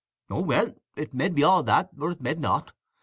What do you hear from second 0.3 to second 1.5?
"Oh, well, it med be